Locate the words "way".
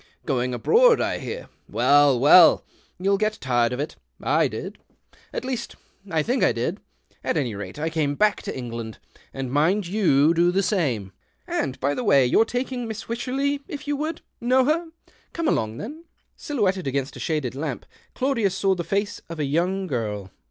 12.03-12.25